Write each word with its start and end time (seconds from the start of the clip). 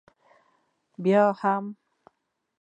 بیا 1.03 1.23
هم؟ 1.39 1.65